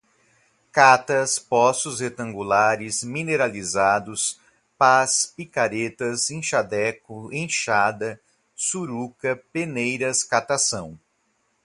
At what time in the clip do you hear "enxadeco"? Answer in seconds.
6.31-7.29